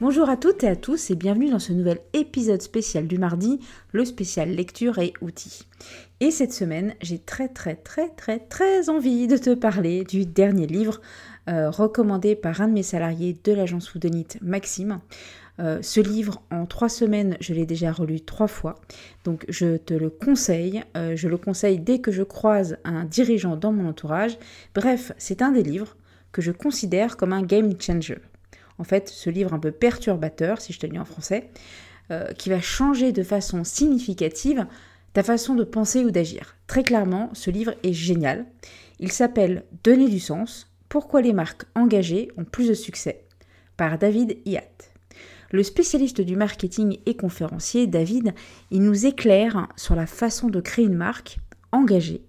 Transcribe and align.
Bonjour 0.00 0.28
à 0.28 0.36
toutes 0.36 0.62
et 0.62 0.68
à 0.68 0.76
tous 0.76 1.10
et 1.10 1.16
bienvenue 1.16 1.50
dans 1.50 1.58
ce 1.58 1.72
nouvel 1.72 1.98
épisode 2.12 2.62
spécial 2.62 3.08
du 3.08 3.18
mardi, 3.18 3.58
le 3.90 4.04
spécial 4.04 4.48
lecture 4.48 5.00
et 5.00 5.12
outils. 5.22 5.66
Et 6.20 6.30
cette 6.30 6.52
semaine, 6.52 6.94
j'ai 7.02 7.18
très 7.18 7.48
très 7.48 7.74
très 7.74 8.08
très 8.10 8.38
très 8.38 8.90
envie 8.90 9.26
de 9.26 9.36
te 9.36 9.54
parler 9.54 10.04
du 10.04 10.24
dernier 10.24 10.68
livre 10.68 11.00
euh, 11.48 11.68
recommandé 11.68 12.36
par 12.36 12.60
un 12.60 12.68
de 12.68 12.74
mes 12.74 12.84
salariés 12.84 13.36
de 13.42 13.52
l'agence 13.52 13.88
Foodonite, 13.88 14.38
Maxime. 14.40 15.00
Euh, 15.58 15.80
ce 15.82 16.00
livre, 16.00 16.42
en 16.52 16.66
trois 16.66 16.88
semaines, 16.88 17.36
je 17.40 17.52
l'ai 17.52 17.66
déjà 17.66 17.90
relu 17.90 18.20
trois 18.20 18.46
fois. 18.46 18.76
Donc 19.24 19.46
je 19.48 19.78
te 19.78 19.94
le 19.94 20.10
conseille. 20.10 20.84
Euh, 20.96 21.16
je 21.16 21.26
le 21.26 21.38
conseille 21.38 21.80
dès 21.80 21.98
que 21.98 22.12
je 22.12 22.22
croise 22.22 22.76
un 22.84 23.04
dirigeant 23.04 23.56
dans 23.56 23.72
mon 23.72 23.88
entourage. 23.88 24.38
Bref, 24.76 25.10
c'est 25.18 25.42
un 25.42 25.50
des 25.50 25.64
livres 25.64 25.96
que 26.30 26.40
je 26.40 26.52
considère 26.52 27.16
comme 27.16 27.32
un 27.32 27.42
game 27.42 27.72
changer 27.80 28.18
en 28.78 28.84
fait, 28.84 29.08
ce 29.08 29.30
livre 29.30 29.52
un 29.52 29.58
peu 29.58 29.72
perturbateur, 29.72 30.60
si 30.60 30.72
je 30.72 30.78
te 30.78 30.86
le 30.86 30.92
dis 30.92 30.98
en 30.98 31.04
français, 31.04 31.50
euh, 32.10 32.32
qui 32.32 32.48
va 32.48 32.60
changer 32.60 33.12
de 33.12 33.22
façon 33.22 33.64
significative 33.64 34.66
ta 35.12 35.22
façon 35.22 35.54
de 35.54 35.64
penser 35.64 36.04
ou 36.04 36.10
d'agir. 36.10 36.56
Très 36.66 36.82
clairement, 36.82 37.30
ce 37.32 37.50
livre 37.50 37.74
est 37.82 37.92
génial. 37.92 38.46
Il 39.00 39.12
s'appelle 39.12 39.64
Donner 39.84 40.08
du 40.08 40.20
sens, 40.20 40.70
pourquoi 40.88 41.20
les 41.20 41.32
marques 41.32 41.64
engagées 41.74 42.30
ont 42.36 42.44
plus 42.44 42.68
de 42.68 42.74
succès, 42.74 43.24
par 43.76 43.98
David 43.98 44.38
Iat. 44.46 44.62
Le 45.50 45.62
spécialiste 45.62 46.20
du 46.20 46.36
marketing 46.36 46.98
et 47.06 47.16
conférencier, 47.16 47.86
David, 47.86 48.34
il 48.70 48.82
nous 48.82 49.06
éclaire 49.06 49.66
sur 49.76 49.94
la 49.94 50.06
façon 50.06 50.48
de 50.48 50.60
créer 50.60 50.84
une 50.84 50.94
marque 50.94 51.38
engagée 51.72 52.22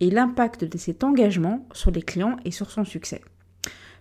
et 0.00 0.10
l'impact 0.10 0.64
de 0.64 0.78
cet 0.78 1.04
engagement 1.04 1.66
sur 1.72 1.90
les 1.90 2.02
clients 2.02 2.36
et 2.44 2.50
sur 2.50 2.70
son 2.70 2.84
succès. 2.84 3.20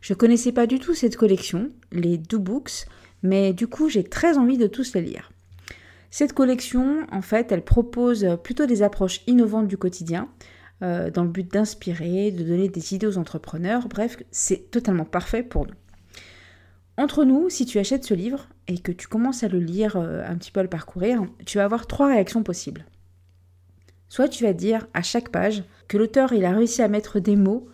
Je 0.06 0.14
connaissais 0.14 0.52
pas 0.52 0.68
du 0.68 0.78
tout 0.78 0.94
cette 0.94 1.18
collection, 1.18 1.72
les 1.92 2.20
Do 2.20 2.38
Books, 2.38 2.86
mais 3.24 3.54
du 3.54 3.66
coup 3.66 3.90
j'ai 3.90 4.04
très 4.04 4.38
envie 4.38 4.60
de 4.60 4.68
tous 4.68 4.94
les 4.94 5.02
lire. 5.02 5.32
Cette 6.12 6.34
collection, 6.34 7.08
en 7.12 7.24
fait, 7.24 7.52
elle 7.52 7.64
propose 7.64 8.38
plutôt 8.44 8.68
des 8.68 8.84
approches 8.84 9.22
innovantes 9.26 9.68
du 9.68 9.78
quotidien, 9.78 10.30
euh, 10.84 11.10
dans 11.10 11.24
le 11.24 11.32
but 11.32 11.52
d'inspirer, 11.52 12.30
de 12.30 12.44
donner 12.44 12.70
des 12.70 12.94
idées 12.94 13.08
aux 13.08 13.18
entrepreneurs, 13.18 13.88
bref, 13.88 14.18
c'est 14.30 14.70
totalement 14.70 15.06
parfait 15.06 15.42
pour 15.42 15.66
nous. 15.66 15.74
Entre 16.98 17.24
nous, 17.24 17.50
si 17.50 17.66
tu 17.66 17.80
achètes 17.80 18.06
ce 18.06 18.14
livre 18.14 18.48
et 18.68 18.78
que 18.78 18.92
tu 18.92 19.08
commences 19.08 19.44
à 19.44 19.48
le 19.48 19.58
lire, 19.58 19.98
euh, 19.98 20.24
un 20.24 20.36
petit 20.36 20.52
peu 20.52 20.60
à 20.60 20.64
le 20.64 20.70
parcourir, 20.70 21.26
tu 21.48 21.58
vas 21.58 21.64
avoir 21.64 21.88
trois 21.88 22.10
réactions 22.10 22.44
possibles. 22.44 22.86
Soit 24.10 24.28
tu 24.28 24.44
vas 24.44 24.54
dire 24.54 24.86
à 24.94 25.02
chaque 25.02 25.30
page 25.30 25.64
que 25.88 25.98
l'auteur 25.98 26.32
il 26.32 26.46
a 26.46 26.52
réussi 26.52 26.84
à 26.84 26.90
mettre 26.90 27.20
des 27.20 27.36
mots 27.36 27.68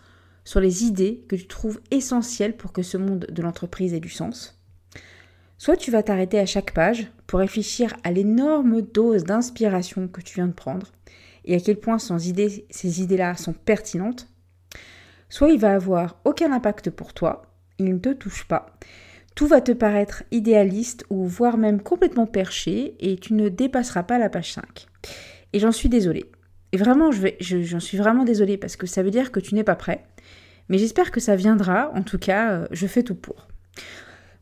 sur 0.44 0.60
les 0.60 0.84
idées 0.84 1.24
que 1.28 1.36
tu 1.36 1.46
trouves 1.46 1.80
essentielles 1.90 2.56
pour 2.56 2.72
que 2.72 2.82
ce 2.82 2.96
monde 2.96 3.26
de 3.30 3.42
l'entreprise 3.42 3.94
ait 3.94 4.00
du 4.00 4.08
sens. 4.08 4.58
Soit 5.58 5.76
tu 5.76 5.90
vas 5.90 6.02
t'arrêter 6.02 6.38
à 6.38 6.46
chaque 6.46 6.74
page 6.74 7.06
pour 7.26 7.38
réfléchir 7.38 7.94
à 8.02 8.10
l'énorme 8.10 8.82
dose 8.82 9.24
d'inspiration 9.24 10.08
que 10.08 10.20
tu 10.20 10.34
viens 10.34 10.48
de 10.48 10.52
prendre 10.52 10.88
et 11.44 11.54
à 11.54 11.60
quel 11.60 11.78
point 11.78 11.98
ces 11.98 13.02
idées-là 13.02 13.36
sont 13.36 13.52
pertinentes. 13.52 14.28
Soit 15.28 15.50
il 15.50 15.60
va 15.60 15.74
avoir 15.74 16.20
aucun 16.24 16.52
impact 16.52 16.90
pour 16.90 17.14
toi, 17.14 17.42
il 17.78 17.94
ne 17.94 17.98
te 17.98 18.12
touche 18.12 18.44
pas. 18.48 18.76
Tout 19.34 19.46
va 19.46 19.60
te 19.60 19.72
paraître 19.72 20.24
idéaliste 20.30 21.04
ou 21.10 21.26
voire 21.26 21.56
même 21.56 21.80
complètement 21.80 22.26
perché 22.26 22.96
et 23.00 23.16
tu 23.16 23.32
ne 23.32 23.48
dépasseras 23.48 24.02
pas 24.02 24.18
la 24.18 24.28
page 24.28 24.52
5. 24.52 24.88
Et 25.52 25.58
j'en 25.58 25.72
suis 25.72 25.88
désolée. 25.88 26.26
Et 26.72 26.78
vraiment, 26.78 27.10
j'en 27.12 27.80
suis 27.80 27.98
vraiment 27.98 28.24
désolée 28.24 28.56
parce 28.56 28.76
que 28.76 28.86
ça 28.86 29.02
veut 29.02 29.10
dire 29.10 29.30
que 29.30 29.40
tu 29.40 29.54
n'es 29.54 29.64
pas 29.64 29.76
prêt. 29.76 30.04
Mais 30.68 30.78
j'espère 30.78 31.10
que 31.10 31.20
ça 31.20 31.36
viendra, 31.36 31.90
en 31.94 32.02
tout 32.02 32.18
cas, 32.18 32.52
euh, 32.52 32.66
je 32.70 32.86
fais 32.86 33.02
tout 33.02 33.14
pour. 33.14 33.46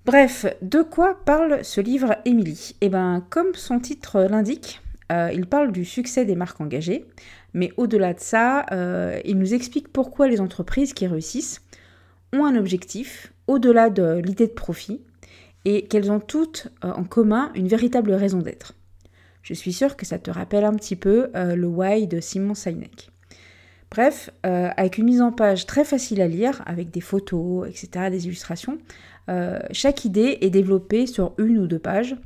Bref, 0.07 0.47
de 0.63 0.83
quoi 0.83 1.19
parle 1.25 1.65
ce 1.65 1.81
livre 1.81 2.17
Émilie? 2.25 2.77
Eh 2.81 2.89
bien, 2.89 3.25
comme 3.31 3.55
son 3.55 3.81
titre 3.81 4.23
l'indique, 4.23 4.81
euh, 5.11 5.31
il 5.33 5.47
parle 5.47 5.73
du 5.73 5.85
succès 5.85 6.25
des 6.25 6.37
marques 6.37 6.61
engagées, 6.61 7.05
mais 7.53 7.73
au-delà 7.77 8.15
de 8.15 8.21
ça, 8.21 8.65
euh, 8.71 9.19
il 9.25 9.39
nous 9.39 9.55
explique 9.55 9.89
pourquoi 9.89 10.29
les 10.29 10.41
entreprises 10.41 10.95
qui 10.95 11.07
réussissent 11.07 11.63
ont 12.33 12.45
un 12.45 12.55
objectif 12.55 13.33
au-delà 13.49 13.91
de 13.91 14.21
l'idée 14.25 14.47
de 14.47 14.53
profit 14.53 15.01
et 15.65 15.87
qu'elles 15.87 16.13
ont 16.13 16.21
toutes 16.21 16.69
en 16.81 17.03
commun 17.03 17.51
une 17.57 17.67
véritable 17.67 18.13
raison 18.13 18.39
d'être. 18.39 18.75
Je 19.50 19.55
suis 19.55 19.75
sûre 19.75 19.97
que 19.97 20.06
ça 20.06 20.19
te 20.19 20.31
rappelle 20.31 20.65
un 20.65 20.75
petit 20.75 20.97
peu 20.97 21.28
le 21.34 21.66
why 21.66 22.06
de 22.06 22.21
Simon 22.21 22.55
Sinek. 22.55 23.11
Bref, 23.91 24.31
euh, 24.47 24.69
avec 24.77 24.99
une 24.99 25.06
mise 25.06 25.21
en 25.21 25.33
page 25.33 25.66
très 25.66 25.84
facile 25.84 26.21
à 26.21 26.28
lire, 26.28 26.62
avec 26.65 26.91
des 26.91 27.00
photos, 27.00 27.69
etc., 27.69 28.09
des 28.09 28.27
illustrations, 28.27 28.78
euh, 29.28 29.59
chaque 29.72 30.05
idée 30.05 30.39
est 30.43 30.50
développée 30.50 31.06
sur 31.06 31.34
une 31.39 31.59
ou 31.59 31.66
deux 31.66 31.81
pages. 31.81 32.16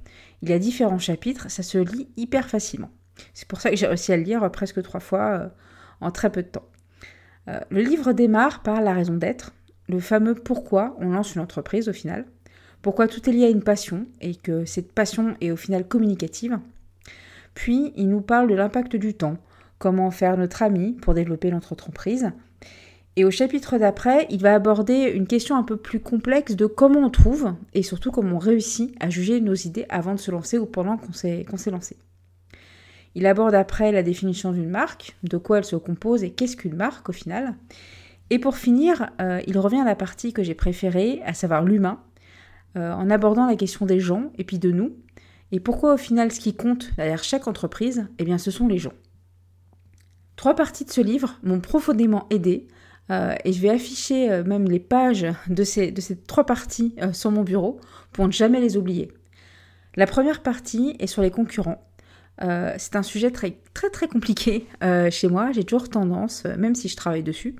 Il 0.42 0.50
y 0.50 0.52
a 0.52 0.58
différents 0.58 0.98
chapitres, 0.98 1.50
ça 1.50 1.62
se 1.62 1.78
lit 1.78 2.08
hyper 2.18 2.50
facilement. 2.50 2.90
C'est 3.32 3.48
pour 3.48 3.62
ça 3.62 3.70
que 3.70 3.76
j'ai 3.76 3.86
réussi 3.86 4.12
à 4.12 4.18
le 4.18 4.24
lire 4.24 4.50
presque 4.50 4.82
trois 4.82 5.00
fois 5.00 5.38
euh, 5.38 5.48
en 6.02 6.10
très 6.10 6.30
peu 6.30 6.42
de 6.42 6.48
temps. 6.48 6.68
le 7.46 7.80
livre 7.80 8.12
démarre 8.12 8.62
par 8.62 8.82
la 8.82 8.92
raison 8.92 9.14
d'être, 9.14 9.52
le 9.88 10.00
fameux 10.00 10.34
pourquoi 10.34 10.96
on 11.00 11.10
lance 11.10 11.34
une 11.34 11.40
entreprise 11.40 11.88
au 11.88 11.92
final, 11.92 12.26
pourquoi 12.82 13.08
tout 13.08 13.28
est 13.28 13.32
lié 13.32 13.44
à 13.46 13.50
une 13.50 13.62
passion 13.62 14.06
et 14.20 14.34
que 14.34 14.66
cette 14.66 14.92
passion 14.92 15.34
est 15.40 15.50
au 15.50 15.56
final 15.56 15.88
communicative. 15.88 16.58
Puis 17.54 17.92
il 17.96 18.08
nous 18.08 18.20
parle 18.20 18.48
de 18.48 18.54
l'impact 18.54 18.96
du 18.96 19.14
temps, 19.14 19.36
comment 19.78 20.10
faire 20.10 20.36
notre 20.36 20.62
ami 20.62 20.92
pour 20.92 21.14
développer 21.14 21.50
notre 21.50 21.72
entreprise. 21.72 22.32
Et 23.16 23.24
au 23.24 23.30
chapitre 23.30 23.78
d'après, 23.78 24.26
il 24.30 24.40
va 24.40 24.54
aborder 24.54 25.12
une 25.14 25.28
question 25.28 25.56
un 25.56 25.62
peu 25.62 25.76
plus 25.76 26.00
complexe 26.00 26.56
de 26.56 26.66
comment 26.66 27.00
on 27.00 27.10
trouve 27.10 27.54
et 27.72 27.84
surtout 27.84 28.10
comment 28.10 28.36
on 28.36 28.40
réussit 28.40 28.94
à 28.98 29.08
juger 29.08 29.40
nos 29.40 29.54
idées 29.54 29.86
avant 29.88 30.14
de 30.14 30.20
se 30.20 30.32
lancer 30.32 30.58
ou 30.58 30.66
pendant 30.66 30.96
qu'on 30.96 31.12
s'est 31.12 31.70
lancé. 31.70 31.96
Il 33.14 33.26
aborde 33.26 33.54
après 33.54 33.92
la 33.92 34.02
définition 34.02 34.50
d'une 34.50 34.68
marque, 34.68 35.16
de 35.22 35.36
quoi 35.36 35.58
elle 35.58 35.64
se 35.64 35.76
compose 35.76 36.24
et 36.24 36.30
qu'est-ce 36.30 36.56
qu'une 36.56 36.74
marque 36.74 37.08
au 37.08 37.12
final. 37.12 37.54
Et 38.30 38.40
pour 38.40 38.56
finir, 38.56 39.10
euh, 39.20 39.40
il 39.46 39.58
revient 39.58 39.80
à 39.80 39.84
la 39.84 39.94
partie 39.94 40.32
que 40.32 40.42
j'ai 40.42 40.54
préférée, 40.54 41.22
à 41.24 41.34
savoir 41.34 41.62
l'humain, 41.62 42.00
euh, 42.76 42.92
en 42.92 43.10
abordant 43.10 43.46
la 43.46 43.54
question 43.54 43.86
des 43.86 44.00
gens 44.00 44.32
et 44.36 44.42
puis 44.42 44.58
de 44.58 44.72
nous. 44.72 44.96
Et 45.54 45.60
pourquoi 45.60 45.94
au 45.94 45.96
final 45.96 46.32
ce 46.32 46.40
qui 46.40 46.52
compte 46.52 46.90
derrière 46.96 47.22
chaque 47.22 47.46
entreprise, 47.46 48.08
eh 48.18 48.24
bien 48.24 48.38
ce 48.38 48.50
sont 48.50 48.66
les 48.66 48.78
gens. 48.78 48.92
Trois 50.34 50.56
parties 50.56 50.84
de 50.84 50.90
ce 50.90 51.00
livre 51.00 51.38
m'ont 51.44 51.60
profondément 51.60 52.26
aidé 52.30 52.66
euh, 53.12 53.36
et 53.44 53.52
je 53.52 53.60
vais 53.60 53.70
afficher 53.70 54.32
euh, 54.32 54.42
même 54.42 54.68
les 54.68 54.80
pages 54.80 55.28
de 55.46 55.62
ces, 55.62 55.94
trois 56.26 56.44
parties 56.44 56.96
euh, 57.00 57.12
sur 57.12 57.30
mon 57.30 57.44
bureau 57.44 57.78
pour 58.10 58.26
ne 58.26 58.32
jamais 58.32 58.58
les 58.60 58.76
oublier. 58.76 59.12
La 59.94 60.08
première 60.08 60.42
partie 60.42 60.96
est 60.98 61.06
sur 61.06 61.22
les 61.22 61.30
concurrents. 61.30 61.86
c'est 62.40 62.96
un 62.96 63.04
sujet 63.04 63.30
très 63.30 63.56
très 63.92 64.08
compliqué 64.08 64.66
chez 65.12 65.28
moi. 65.28 65.52
J'ai 65.52 65.62
toujours 65.62 65.88
tendance, 65.88 66.42
même 66.58 66.74
si 66.74 66.88
je 66.88 66.96
travaille 66.96 67.22
dessus, 67.22 67.54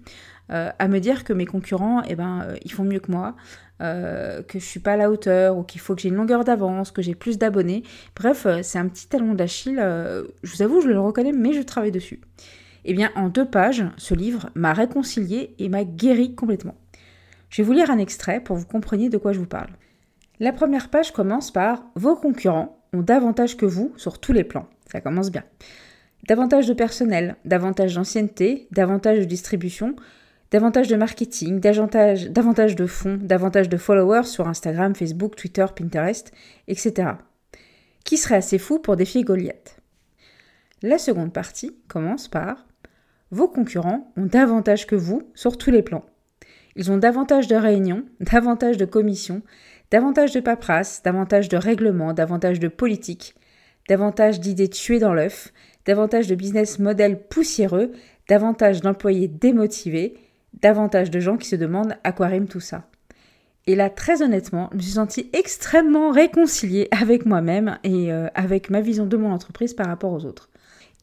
à 0.49 0.89
me 0.89 0.99
dire 0.99 1.25
que 1.25 1.33
mes 1.33 1.47
concurrents, 1.47 2.03
eh 2.09 2.17
ben, 2.17 2.47
ils 2.65 2.73
font 2.73 2.85
mieux 2.85 3.01
que 3.01 3.11
moi, 3.11 3.35
que 3.81 4.45
je 4.55 4.65
suis 4.65 4.81
pas 4.81 4.93
à 4.93 4.97
la 4.97 5.11
hauteur 5.11 5.57
ou 5.57 5.63
qu'il 5.63 5.81
faut 5.81 5.95
que 5.95 6.03
j'ai 6.03 6.09
une 6.09 6.17
longueur 6.17 6.45
d'avance, 6.45 6.91
que 6.91 7.03
j'ai 7.03 7.15
plus 7.15 7.39
d'abonnés. 7.39 7.83
Bref, 8.15 8.47
c'est 8.63 8.79
un 8.79 8.89
petit 8.89 9.09
talon 9.09 9.35
d'Achille. 9.35 9.77
je 9.79 10.55
vous 10.55 10.63
avoue, 10.63 10.81
je 10.81 10.89
le 10.89 11.01
reconnais, 11.01 11.33
mais 11.33 11.53
je 11.53 11.63
travaille 11.63 11.93
dessus. 11.93 12.21
Eh 12.85 12.93
bien, 12.93 13.11
en 13.17 13.29
deux 13.29 13.47
pages, 13.47 13.85
ce 13.97 14.15
livre 14.15 14.51
m'a 14.55 14.75
réconcilié 14.75 15.55
et 15.59 15.69
m'a 15.69 15.85
guéri 15.85 16.35
complètement. 16.35 16.77
Je 17.49 17.63
vais 17.63 17.67
vous 17.67 17.73
lire 17.73 17.91
un 17.91 17.99
extrait 17.99 18.41
pour 18.41 18.57
vous 18.57 18.67
compreniez 18.67 19.09
de 19.09 19.17
quoi 19.17 19.33
je 19.33 19.39
vous 19.39 19.47
parle. 19.47 19.71
La 20.41 20.53
première 20.53 20.91
page 20.91 21.13
commence 21.13 21.51
par 21.51 21.85
Vos 21.95 22.17
concurrents 22.17 22.81
ont 22.93 23.03
davantage 23.03 23.57
que 23.57 23.67
vous 23.67 23.93
sur 23.97 24.19
tous 24.19 24.33
les 24.33 24.45
plans. 24.45 24.67
Ça 24.91 25.01
commence 25.01 25.31
bien. 25.31 25.45
Davantage 26.29 26.67
de 26.67 26.75
personnel, 26.75 27.37
davantage 27.45 27.95
d'ancienneté, 27.95 28.67
davantage 28.71 29.19
de 29.19 29.25
distribution, 29.25 29.95
davantage 30.55 30.87
de 30.87 30.95
marketing, 30.95 31.59
davantage, 31.59 32.77
de 32.77 32.87
fonds, 32.87 33.19
davantage 33.21 33.69
de 33.69 33.77
followers 33.77 34.23
sur 34.23 34.47
Instagram, 34.47 34.95
Facebook, 34.95 35.35
Twitter, 35.35 35.67
Pinterest, 35.75 36.31
etc. 36.69 37.09
Qui 38.05 38.17
serait 38.17 38.37
assez 38.37 38.59
fou 38.59 38.79
pour 38.79 38.95
défier 38.95 39.25
Goliath? 39.25 39.81
La 40.81 40.99
seconde 40.99 41.33
partie 41.33 41.77
commence 41.89 42.29
par 42.29 42.69
Vos 43.33 43.49
concurrents 43.49 44.13
ont 44.17 44.27
davantage 44.27 44.87
que 44.87 44.95
vous 44.95 45.23
sur 45.35 45.59
tous 45.59 45.73
les 45.73 45.83
plans. 45.83 46.05
Ils 46.77 46.93
ont 46.93 46.99
davantage 46.99 47.49
de 47.49 47.57
réunions, 47.57 48.05
davantage 48.21 48.77
de 48.77 48.85
commissions, 48.85 49.43
davantage 49.91 50.31
de 50.31 50.39
paperasse, 50.39 51.03
davantage 51.03 51.49
de 51.49 51.57
règlements, 51.57 52.13
davantage 52.13 52.61
de 52.61 52.69
politique, 52.69 53.35
davantage 53.89 54.39
d'idées 54.39 54.71
tuées 54.71 55.01
dans 55.01 55.15
l'œuf, 55.15 55.53
davantage 55.85 56.29
de 56.29 56.37
business 56.37 56.79
models 56.79 57.27
poussiéreux, 57.29 57.91
davantage 58.29 58.83
d'employés 58.83 59.27
démotivés, 59.27 60.15
davantage 60.61 61.11
de 61.11 61.21
gens 61.21 61.37
qui 61.37 61.49
se 61.49 61.57
demandent 61.57 61.97
à 62.05 62.13
quoi 62.13 62.27
rime 62.27 62.49
tout 62.49 62.61
ça. 62.61 62.85
Et 63.67 63.75
là, 63.75 63.89
très 63.89 64.23
honnêtement, 64.23 64.69
je 64.73 64.77
me 64.77 64.83
suis 64.83 64.93
sentie 64.93 65.31
extrêmement 65.33 66.11
réconciliée 66.11 66.89
avec 66.91 67.25
moi-même 67.25 67.79
et 67.83 68.13
euh, 68.13 68.29
avec 68.35 68.69
ma 68.69 68.81
vision 68.81 69.07
de 69.07 69.17
mon 69.17 69.33
entreprise 69.33 69.73
par 69.73 69.87
rapport 69.87 70.13
aux 70.13 70.27
autres. 70.27 70.51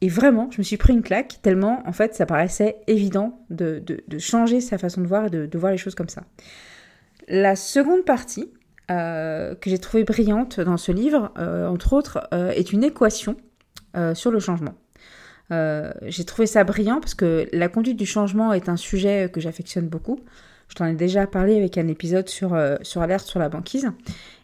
Et 0.00 0.08
vraiment, 0.08 0.48
je 0.50 0.58
me 0.58 0.62
suis 0.62 0.76
pris 0.76 0.92
une 0.92 1.02
claque 1.02 1.40
tellement, 1.42 1.82
en 1.86 1.92
fait, 1.92 2.14
ça 2.14 2.26
paraissait 2.26 2.76
évident 2.86 3.40
de, 3.50 3.84
changer 4.18 4.60
sa 4.60 4.78
façon 4.78 5.00
de 5.00 5.06
voir 5.06 5.26
et 5.26 5.30
de, 5.30 5.58
voir 5.58 5.72
les 5.72 5.78
choses 5.78 5.94
comme 5.94 6.08
ça. 6.08 6.22
La 7.28 7.56
seconde 7.56 8.04
partie, 8.04 8.52
euh, 8.90 9.54
que 9.54 9.70
j'ai 9.70 9.78
trouvée 9.78 10.02
brillante 10.04 10.60
dans 10.60 10.76
ce 10.76 10.90
livre, 10.90 11.32
euh, 11.38 11.68
entre 11.68 11.92
autres, 11.92 12.28
est 12.32 12.72
une 12.72 12.84
équation 12.84 13.36
sur 14.14 14.30
le 14.30 14.40
changement. 14.40 14.74
J'ai 16.02 16.24
trouvé 16.24 16.46
ça 16.46 16.64
brillant 16.64 17.00
parce 17.00 17.14
que 17.14 17.48
la 17.52 17.68
conduite 17.68 17.98
du 17.98 18.06
changement 18.06 18.52
est 18.52 18.68
un 18.68 18.76
sujet 18.76 19.30
que 19.32 19.40
j'affectionne 19.40 19.88
beaucoup. 19.88 20.20
Je 20.72 20.76
t'en 20.78 20.86
ai 20.86 20.94
déjà 20.94 21.26
parlé 21.26 21.58
avec 21.58 21.76
un 21.76 21.86
épisode 21.86 22.30
sur, 22.30 22.54
euh, 22.54 22.76
sur 22.80 23.02
Alerte 23.02 23.26
sur 23.26 23.38
la 23.38 23.50
banquise. 23.50 23.90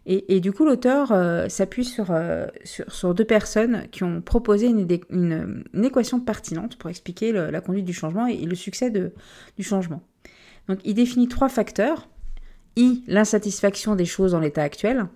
Et, 0.05 0.41
du 0.41 0.53
coup, 0.53 0.67
l'auteur 0.67 1.13
euh, 1.13 1.49
s'appuie 1.49 1.91
euh, 2.11 2.47
sur, 2.65 2.85
sur, 2.93 3.15
deux 3.15 3.25
personnes 3.25 3.85
qui 3.91 4.05
ont 4.05 4.21
proposé 4.21 4.67
une, 4.67 5.65
équation 5.83 6.21
pertinente 6.21 6.77
pour 6.77 6.91
expliquer 6.91 7.33
la 7.33 7.61
conduite 7.63 7.87
du 7.87 7.95
changement 7.95 8.27
et, 8.27 8.45
le 8.45 8.55
succès 8.55 8.91
du 8.91 9.63
changement. 9.63 10.03
Donc, 10.69 10.81
il 10.85 10.95
définit 10.95 11.29
trois 11.29 11.49
facteurs. 11.49 12.11
I, 12.77 13.05
l'insatisfaction 13.07 13.97
des 13.97 14.05
choses 14.05 14.33
dans 14.33 14.41
l'état 14.41 14.63
actuel. 14.63 15.07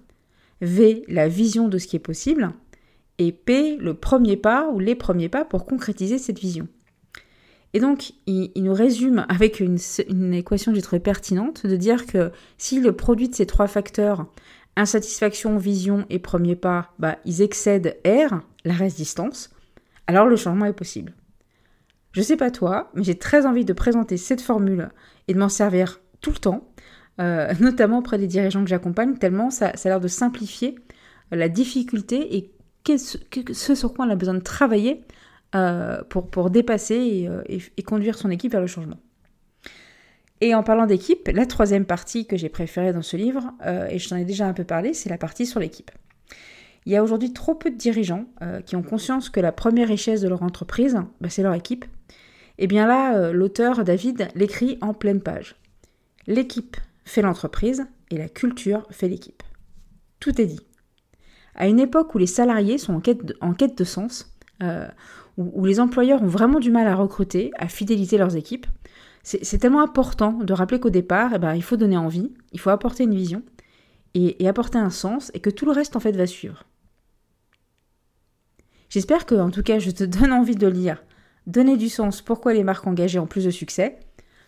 V, 0.63 1.05
la 1.09 1.29
vision 1.29 1.69
de 1.69 1.77
ce 1.77 1.87
qui 1.87 1.97
est 1.97 1.99
possible. 1.99 2.53
Et 3.25 3.31
P, 3.31 3.77
le 3.77 3.95
premier 3.95 4.37
pas 4.37 4.69
ou 4.69 4.81
les 4.81 4.97
premiers 4.97 5.29
pas 5.29 5.45
pour 5.45 5.65
concrétiser 5.65 6.19
cette 6.19 6.41
vision. 6.41 6.67
Et 7.73 7.79
donc, 7.79 8.15
il, 8.27 8.51
nous 8.57 8.75
résume 8.75 9.25
avec 9.29 9.61
une, 9.61 9.79
équation 10.35 10.73
que 10.73 10.77
j'ai 10.77 10.83
trouvée 10.83 10.99
pertinente 10.99 11.65
de 11.65 11.77
dire 11.77 12.07
que 12.07 12.33
si 12.59 12.81
le 12.81 12.97
produit 12.97 13.29
de 13.29 13.35
ces 13.37 13.47
trois 13.47 13.69
facteurs, 13.69 14.27
insatisfaction, 14.75 15.57
vision 15.57 16.05
et 16.11 16.19
premier 16.19 16.57
pas, 16.57 16.95
bah, 16.99 17.17
ils 17.25 17.43
excèdent 17.43 17.97
R, 18.05 18.41
la 18.65 18.75
résistance, 18.75 19.51
alors 20.09 20.27
le 20.27 20.35
changement 20.35 20.67
est 20.67 20.73
possible. 20.73 21.15
Je 22.11 22.23
sais 22.23 22.37
pas 22.37 22.51
toi, 22.51 22.91
mais 22.95 23.05
j'ai 23.05 23.17
très 23.17 23.47
envie 23.47 23.65
de 23.65 23.73
présenter 23.73 24.17
cette 24.17 24.41
formule 24.41 24.91
et 25.29 25.35
de 25.35 25.39
m'en 25.39 25.49
servir 25.49 26.01
tout 26.21 26.31
le 26.31 26.39
temps, 26.39 26.73
euh, 27.21 27.55
notamment 27.61 27.99
auprès 28.01 28.19
des 28.19 28.27
dirigeants 28.27 28.65
que 28.65 28.69
j'accompagne, 28.69 29.17
tellement 29.17 29.51
ça, 29.51 29.77
ça, 29.77 29.89
a 29.89 29.93
l'air 29.93 30.01
de 30.01 30.09
simplifier 30.09 30.75
la 31.31 31.49
difficulté 31.49 32.37
et 32.37 32.53
ce 32.87 33.75
sur 33.75 33.95
quoi 33.95 34.07
on 34.07 34.11
a 34.11 34.17
besoin 34.17 34.35
de 34.35 34.41
travailler 34.41 35.05
euh, 35.55 36.03
pour, 36.09 36.31
pour 36.31 36.49
dépasser 36.49 37.27
euh, 37.29 37.43
et, 37.47 37.83
conduire 37.83 38.17
son 38.17 38.31
équipe 38.31 38.53
vers 38.53 38.61
le 38.63 38.67
changement. 38.67 38.97
Et 40.41 40.55
en 40.55 40.63
parlant 40.63 40.87
d'équipe, 40.87 41.29
la 41.29 41.45
troisième 41.45 41.85
partie 41.85 42.27
que 42.27 42.39
j'ai 42.39 42.49
préférée 42.49 42.95
dans 42.95 43.03
ce 43.03 43.19
livre, 43.19 43.53
euh, 43.67 43.87
et 43.89 43.99
je 43.99 44.09
t'en 44.09 44.17
ai 44.17 44.25
déjà 44.25 44.47
un 44.47 44.55
peu 44.55 44.65
parlé, 44.65 44.95
c'est 44.95 45.11
la 45.11 45.19
partie 45.19 45.45
sur 45.45 45.61
l'équipe. 45.61 45.91
Il 46.87 46.93
y 46.93 46.97
a 46.97 47.03
aujourd'hui 47.03 47.35
trop 47.35 47.55
peu 47.55 47.71
de 47.71 47.77
dirigeants 47.77 48.25
qui 48.67 48.75
ont 48.75 48.83
conscience 48.83 49.31
que 49.31 49.39
la 49.39 49.53
première 49.53 49.87
richesse 49.87 50.21
de 50.21 50.27
leur 50.27 50.43
entreprise, 50.43 50.99
bah, 51.21 51.29
c'est 51.31 51.45
leur 51.45 51.55
équipe. 51.55 51.85
Et 52.59 52.67
bien 52.67 52.89
là, 52.89 53.31
l'auteur 53.31 53.85
David 53.85 54.27
l'écrit 54.35 54.79
en 54.81 54.93
pleine 54.93 55.21
page. 55.21 55.55
L'équipe 56.27 56.77
fait 57.05 57.23
l'entreprise 57.23 57.87
et 58.11 58.19
la 58.19 58.29
culture 58.29 58.85
fait 58.91 59.07
l'équipe. 59.07 59.45
Tout 60.19 60.41
est 60.41 60.47
dit. 60.47 60.67
À 61.55 61.69
une 61.69 61.81
époque 61.81 62.15
où 62.15 62.19
les 62.19 62.27
salariés 62.27 62.79
sont 62.79 62.95
en 62.95 63.53
quête 63.53 63.79
de, 63.79 63.85
sens, 63.85 64.35
où, 65.37 65.65
les 65.65 65.81
employeurs 65.81 66.23
ont 66.23 66.29
vraiment 66.29 66.61
du 66.61 66.71
mal 66.71 66.87
à 66.87 66.95
recruter, 66.95 67.51
à 67.59 67.69
fidéliser 67.69 68.17
leurs 68.17 68.37
équipes, 68.37 68.67
c'est 69.23 69.59
tellement 69.59 69.83
important 69.83 70.33
de 70.33 70.53
rappeler 70.53 70.81
qu'au 70.81 70.91
départ, 70.91 71.33
eh 71.35 71.39
ben, 71.39 71.55
il 71.55 71.63
faut 71.63 71.77
donner 71.77 71.97
envie, 71.97 72.33
il 72.53 72.59
faut 72.59 72.71
apporter 72.71 73.05
une 73.05 73.15
vision 73.15 73.43
et, 74.15 74.49
apporter 74.49 74.79
un 74.79 74.91
sens 74.91 75.31
et 75.35 75.41
que 75.41 75.51
tout 75.51 75.65
le 75.65 75.73
reste 75.73 75.95
en 75.97 76.01
fait 76.01 76.13
va 76.13 76.27
suivre. 76.27 76.65
J'espère 78.89 79.25
que, 79.25 79.37
en 79.37 79.51
tout 79.51 79.63
cas, 79.63 79.79
je 79.79 79.91
te 79.91 80.05
donne 80.05 80.33
envie 80.33 80.57
de 80.57 80.67
lire 80.67 81.03
Donner 81.47 81.77
du 81.77 81.89
sens, 81.89 82.23
pourquoi 82.23 82.53
les 82.53 82.63
marques 82.63 82.87
engagées 82.87 83.19
ont 83.19 83.27
plus 83.27 83.45
de 83.45 83.51
succès? 83.51 83.99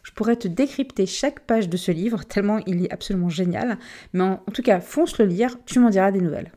Je 0.04 0.12
pourrais 0.12 0.36
te 0.36 0.46
décrypter 0.46 1.06
chaque 1.06 1.40
page 1.40 1.68
de 1.68 1.76
ce 1.76 1.90
livre, 1.90 2.24
tellement 2.24 2.58
il 2.66 2.84
est 2.84 2.92
absolument 2.92 3.30
génial. 3.30 3.78
Mais 4.12 4.22
en 4.22 4.36
tout 4.52 4.62
cas, 4.62 4.80
fonce 4.80 5.18
le 5.18 5.24
lire, 5.24 5.56
tu 5.66 5.80
m'en 5.80 5.90
diras 5.90 6.12
des 6.12 6.20
nouvelles. 6.20 6.52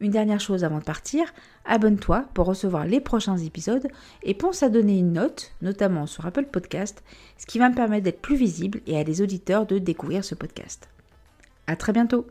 Une 0.00 0.10
dernière 0.10 0.40
chose 0.40 0.64
avant 0.64 0.80
de 0.80 0.84
partir, 0.84 1.32
abonne-toi 1.64 2.24
pour 2.34 2.46
recevoir 2.46 2.84
les 2.84 3.00
prochains 3.00 3.38
épisodes 3.38 3.86
et 4.22 4.34
pense 4.34 4.62
à 4.62 4.68
donner 4.68 4.98
une 4.98 5.12
note, 5.12 5.52
notamment 5.62 6.06
sur 6.06 6.26
Apple 6.26 6.46
Podcast, 6.46 7.02
ce 7.38 7.46
qui 7.46 7.58
va 7.58 7.70
me 7.70 7.74
permettre 7.74 8.04
d'être 8.04 8.20
plus 8.20 8.36
visible 8.36 8.80
et 8.86 8.98
à 8.98 9.04
des 9.04 9.22
auditeurs 9.22 9.66
de 9.66 9.78
découvrir 9.78 10.24
ce 10.24 10.34
podcast. 10.34 10.88
À 11.66 11.76
très 11.76 11.92
bientôt! 11.92 12.26